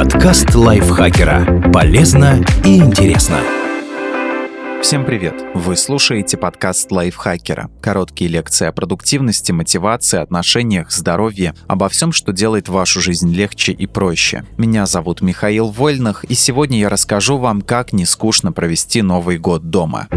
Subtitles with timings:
[0.00, 1.70] Подкаст лайфхакера.
[1.74, 3.36] Полезно и интересно.
[4.80, 5.34] Всем привет!
[5.52, 7.68] Вы слушаете подкаст лайфхакера.
[7.82, 13.86] Короткие лекции о продуктивности, мотивации, отношениях, здоровье, обо всем, что делает вашу жизнь легче и
[13.86, 14.44] проще.
[14.56, 19.68] Меня зовут Михаил Вольных, и сегодня я расскажу вам, как не скучно провести Новый год
[19.68, 20.08] дома.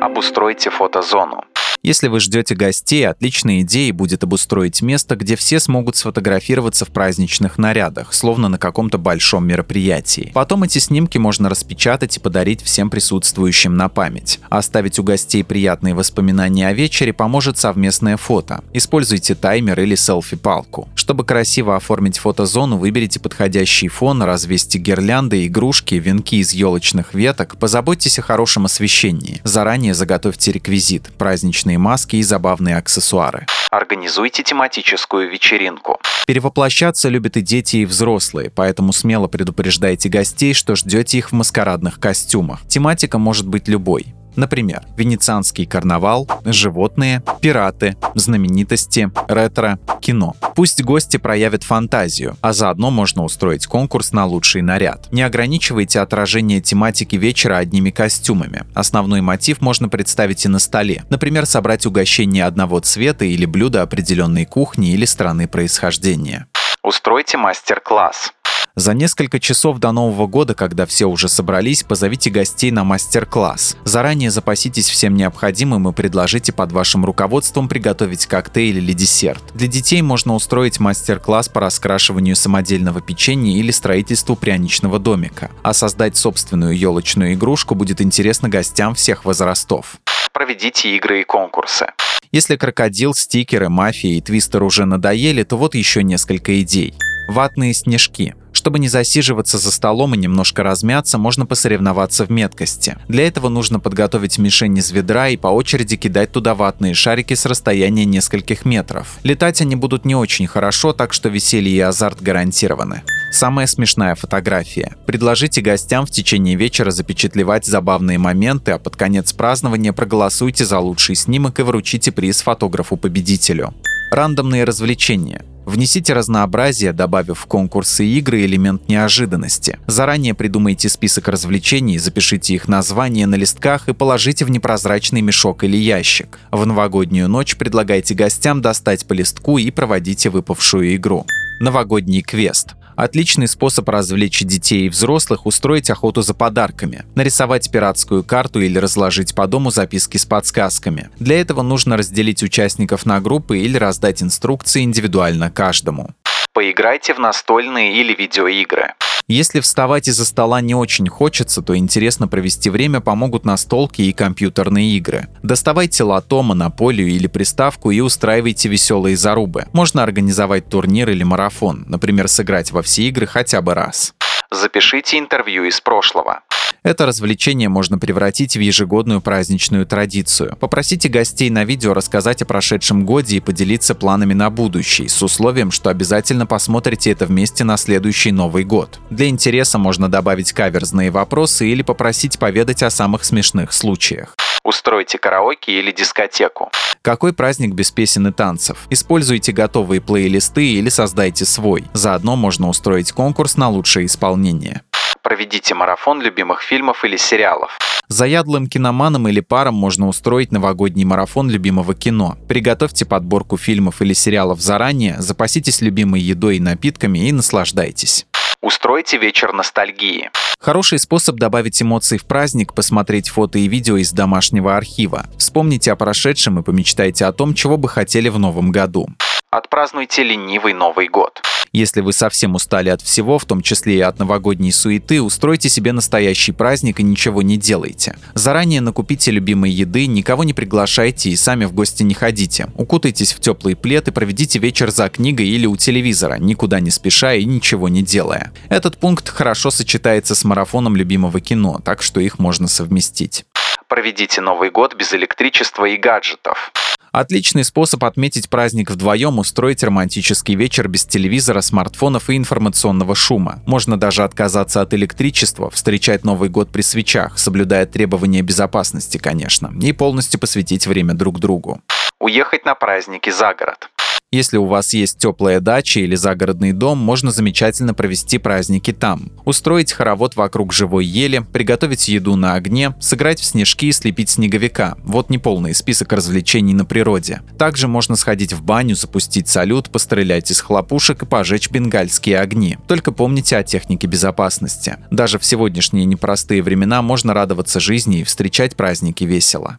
[0.00, 1.44] Обустройте фотозону.
[1.86, 7.58] Если вы ждете гостей, отличной идеей будет обустроить место, где все смогут сфотографироваться в праздничных
[7.58, 10.32] нарядах, словно на каком-то большом мероприятии.
[10.34, 14.40] Потом эти снимки можно распечатать и подарить всем присутствующим на память.
[14.48, 18.64] Оставить у гостей приятные воспоминания о вечере поможет совместное фото.
[18.72, 20.88] Используйте таймер или селфи-палку.
[21.06, 28.18] Чтобы красиво оформить фотозону, выберите подходящий фон, развесьте гирлянды, игрушки, венки из елочных веток, позаботьтесь
[28.18, 29.40] о хорошем освещении.
[29.44, 33.46] Заранее заготовьте реквизит, праздничные маски и забавные аксессуары.
[33.70, 36.00] Организуйте тематическую вечеринку.
[36.26, 42.00] Перевоплощаться любят и дети, и взрослые, поэтому смело предупреждайте гостей, что ждете их в маскарадных
[42.00, 42.66] костюмах.
[42.66, 44.12] Тематика может быть любой.
[44.36, 50.34] Например, венецианский карнавал, животные, пираты, знаменитости, ретро, кино.
[50.54, 55.08] Пусть гости проявят фантазию, а заодно можно устроить конкурс на лучший наряд.
[55.10, 58.64] Не ограничивайте отражение тематики вечера одними костюмами.
[58.74, 61.04] Основной мотив можно представить и на столе.
[61.08, 66.46] Например, собрать угощение одного цвета или блюда определенной кухни или страны происхождения.
[66.82, 68.32] Устройте мастер-класс.
[68.78, 73.74] За несколько часов до Нового года, когда все уже собрались, позовите гостей на мастер-класс.
[73.84, 79.42] Заранее запаситесь всем необходимым и предложите под вашим руководством приготовить коктейль или десерт.
[79.54, 85.50] Для детей можно устроить мастер-класс по раскрашиванию самодельного печенья или строительству пряничного домика.
[85.62, 89.96] А создать собственную елочную игрушку будет интересно гостям всех возрастов.
[90.34, 91.86] Проведите игры и конкурсы.
[92.30, 96.92] Если крокодил, стикеры, мафия и твистер уже надоели, то вот еще несколько идей.
[97.28, 98.34] Ватные снежки.
[98.66, 102.98] Чтобы не засиживаться за столом и немножко размяться, можно посоревноваться в меткости.
[103.06, 107.46] Для этого нужно подготовить мишень из ведра и по очереди кидать туда ватные шарики с
[107.46, 109.18] расстояния нескольких метров.
[109.22, 113.04] Летать они будут не очень хорошо, так что веселье и азарт гарантированы.
[113.30, 114.96] Самая смешная фотография.
[115.06, 121.14] Предложите гостям в течение вечера запечатлевать забавные моменты, а под конец празднования проголосуйте за лучший
[121.14, 123.74] снимок и вручите приз фотографу-победителю.
[124.10, 125.44] Рандомные развлечения.
[125.64, 129.80] Внесите разнообразие, добавив в конкурсы и игры элемент неожиданности.
[129.88, 135.76] Заранее придумайте список развлечений, запишите их названия на листках и положите в непрозрачный мешок или
[135.76, 136.38] ящик.
[136.52, 141.26] В новогоднюю ночь предлагайте гостям достать по листку и проводите выпавшую игру.
[141.58, 142.74] Новогодний квест.
[142.96, 149.34] Отличный способ развлечь детей и взрослых– устроить охоту за подарками, нарисовать пиратскую карту или разложить
[149.34, 151.08] по дому записки с подсказками.
[151.18, 156.10] Для этого нужно разделить участников на группы или раздать инструкции индивидуально каждому.
[156.56, 158.94] Поиграйте в настольные или видеоигры.
[159.28, 164.96] Если вставать из-за стола не очень хочется, то интересно провести время помогут настолки и компьютерные
[164.96, 165.28] игры.
[165.42, 169.66] Доставайте лото, монополию или приставку и устраивайте веселые зарубы.
[169.74, 174.14] Можно организовать турнир или марафон, например, сыграть во все игры хотя бы раз.
[174.50, 176.42] Запишите интервью из прошлого.
[176.82, 180.56] Это развлечение можно превратить в ежегодную праздничную традицию.
[180.60, 185.72] Попросите гостей на видео рассказать о прошедшем годе и поделиться планами на будущий, с условием,
[185.72, 189.00] что обязательно посмотрите это вместе на следующий Новый год.
[189.10, 194.36] Для интереса можно добавить каверзные вопросы или попросить поведать о самых смешных случаях.
[194.62, 196.70] Устройте караоке или дискотеку.
[197.06, 198.88] Какой праздник без песен и танцев?
[198.90, 201.84] Используйте готовые плейлисты или создайте свой.
[201.92, 204.82] Заодно можно устроить конкурс на лучшее исполнение.
[205.22, 207.78] Проведите марафон любимых фильмов или сериалов.
[208.08, 212.36] Заядлым киноманам или парам можно устроить новогодний марафон любимого кино.
[212.48, 218.26] Приготовьте подборку фильмов или сериалов заранее, запаситесь любимой едой и напитками и наслаждайтесь.
[218.66, 220.28] Устройте вечер ностальгии.
[220.58, 225.26] Хороший способ добавить эмоций в праздник– посмотреть фото и видео из домашнего архива.
[225.38, 229.06] Вспомните о прошедшем и помечтайте о том, чего бы хотели в новом году.
[229.52, 231.40] Отпразднуйте ленивый Новый год.
[231.72, 235.92] Если вы совсем устали от всего, в том числе и от новогодней суеты, устройте себе
[235.92, 238.16] настоящий праздник и ничего не делайте.
[238.34, 242.68] Заранее накупите любимой еды, никого не приглашайте и сами в гости не ходите.
[242.74, 247.34] Укутайтесь в теплый плед и проведите вечер за книгой или у телевизора, никуда не спеша
[247.34, 248.52] и ничего не делая.
[248.68, 253.44] Этот пункт хорошо сочетается с марафоном любимого кино, так что их можно совместить.
[253.88, 256.72] Проведите Новый год без электричества и гаджетов.
[257.16, 263.62] Отличный способ отметить праздник вдвоем– устроить романтический вечер без телевизора, смартфонов и информационного шума.
[263.64, 269.92] Можно даже отказаться от электричества, встречать Новый год при свечах, соблюдая требования безопасности, конечно, и
[269.92, 271.80] полностью посвятить время друг другу.
[272.20, 273.88] Уехать на праздники за город.
[274.32, 279.30] Если у вас есть теплая дача или загородный дом, можно замечательно провести праздники там.
[279.44, 284.96] Устроить хоровод вокруг живой ели, приготовить еду на огне, сыграть в снежки и слепить снеговика.
[285.04, 287.42] Вот неполный список развлечений на природе.
[287.56, 292.78] Также можно сходить в баню, запустить салют, пострелять из хлопушек и пожечь бенгальские огни.
[292.88, 294.96] Только помните о технике безопасности.
[295.12, 299.78] Даже в сегодняшние непростые времена можно радоваться жизни и встречать праздники весело.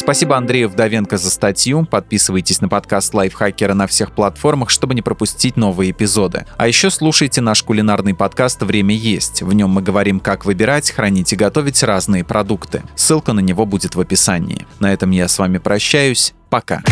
[0.00, 1.84] Спасибо Андрею Вдовенко за статью.
[1.84, 6.46] Подписывайтесь на подкаст Лайфхакера на всех платформах, чтобы не пропустить новые эпизоды.
[6.56, 9.42] А еще слушайте наш кулинарный подкаст «Время есть».
[9.42, 12.82] В нем мы говорим, как выбирать, хранить и готовить разные продукты.
[12.96, 14.66] Ссылка на него будет в описании.
[14.78, 16.32] На этом я с вами прощаюсь.
[16.48, 16.82] Пока.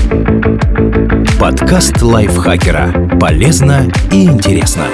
[1.40, 3.16] Подкаст Лайфхакера.
[3.18, 4.84] Полезно и интересно.